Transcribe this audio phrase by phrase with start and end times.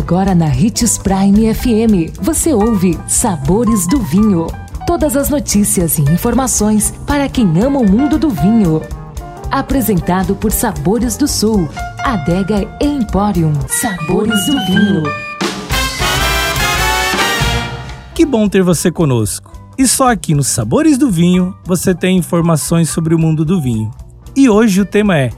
[0.00, 4.46] Agora na Ritz Prime FM, você ouve Sabores do Vinho.
[4.86, 8.80] Todas as notícias e informações para quem ama o mundo do vinho.
[9.50, 11.68] Apresentado por Sabores do Sul,
[12.02, 13.52] Adega Emporium.
[13.68, 15.02] Sabores do Vinho.
[18.14, 19.52] Que bom ter você conosco.
[19.76, 23.90] E só aqui no Sabores do Vinho você tem informações sobre o mundo do vinho.
[24.34, 25.30] E hoje o tema é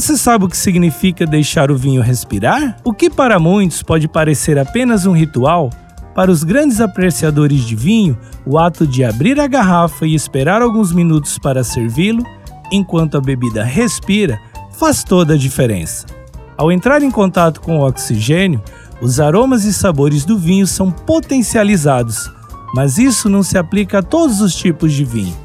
[0.00, 2.76] você sabe o que significa deixar o vinho respirar?
[2.84, 5.70] O que para muitos pode parecer apenas um ritual,
[6.14, 10.92] para os grandes apreciadores de vinho, o ato de abrir a garrafa e esperar alguns
[10.92, 12.22] minutos para servi-lo,
[12.70, 14.38] enquanto a bebida respira,
[14.78, 16.04] faz toda a diferença.
[16.58, 18.62] Ao entrar em contato com o oxigênio,
[19.00, 22.30] os aromas e sabores do vinho são potencializados,
[22.74, 25.36] mas isso não se aplica a todos os tipos de vinho.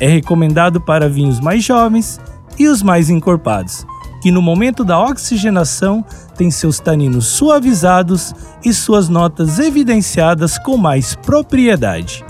[0.00, 2.20] É recomendado para vinhos mais jovens
[2.58, 3.86] e os mais encorpados
[4.20, 6.04] que no momento da oxigenação
[6.36, 8.34] tem seus taninos suavizados
[8.64, 12.24] e suas notas evidenciadas com mais propriedade.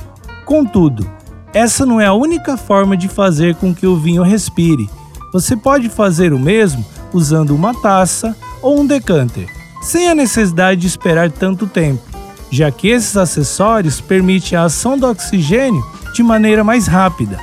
[0.45, 1.09] Contudo,
[1.53, 4.89] essa não é a única forma de fazer com que o vinho respire.
[5.33, 9.48] Você pode fazer o mesmo usando uma taça ou um decanter,
[9.83, 12.03] sem a necessidade de esperar tanto tempo,
[12.50, 15.84] já que esses acessórios permitem a ação do oxigênio
[16.15, 17.39] de maneira mais rápida.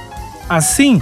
[0.50, 1.02] Assim,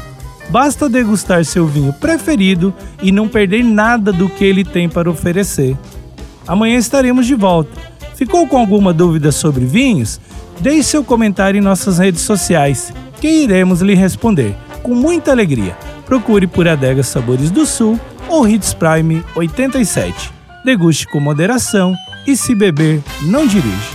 [0.50, 5.78] Basta degustar seu vinho preferido e não perder nada do que ele tem para oferecer.
[6.48, 7.72] Amanhã estaremos de volta.
[8.16, 10.20] Ficou com alguma dúvida sobre vinhos?
[10.60, 15.76] Deixe seu comentário em nossas redes sociais, que iremos lhe responder com muita alegria.
[16.06, 20.32] Procure por Adega Sabores do Sul ou Hits Prime 87.
[20.64, 21.94] Deguste com moderação
[22.26, 23.95] e se beber, não dirige.